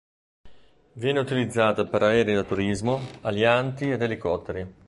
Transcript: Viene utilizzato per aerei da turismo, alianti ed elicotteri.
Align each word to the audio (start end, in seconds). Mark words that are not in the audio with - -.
Viene 0.93 1.19
utilizzato 1.19 1.87
per 1.87 2.01
aerei 2.01 2.33
da 2.33 2.41
turismo, 2.43 3.01
alianti 3.21 3.91
ed 3.91 4.01
elicotteri. 4.01 4.65